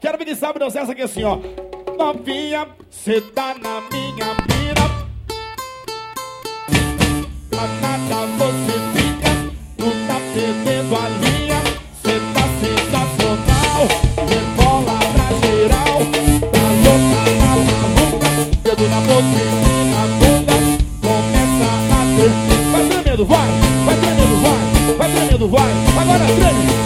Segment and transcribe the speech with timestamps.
[0.00, 1.38] Quero sabe dançar essa aqui assim, ó.
[1.98, 4.86] Novinha, cê tá na minha mira.
[7.52, 9.30] A nada você fica,
[9.76, 11.60] tu tá perdendo a linha.
[12.02, 13.80] Cê tá sensacional,
[14.26, 15.98] rebola pra geral.
[16.50, 18.30] Tá louca, tá maluca,
[18.62, 20.56] dedo na boca e na bunda.
[21.02, 22.32] Começa a ter.
[22.72, 23.48] Vai tremendo, vai,
[23.84, 24.60] vai tremendo, vai,
[24.96, 25.70] vai tremendo, vai.
[26.00, 26.79] Agora treme.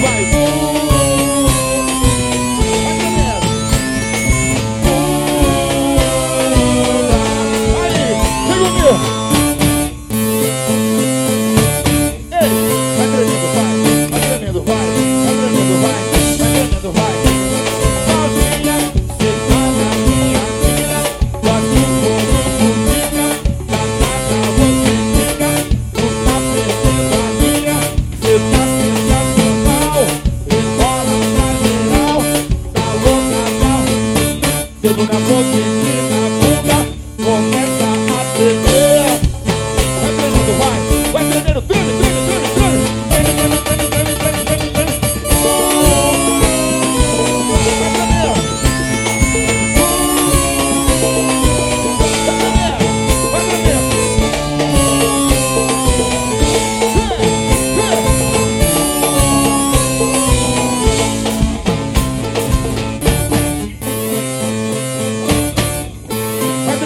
[0.00, 0.39] Vai
[34.82, 35.80] Dando una voz en
[37.22, 37.84] comienza
[38.66, 38.69] a.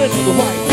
[0.09, 0.64] to the right.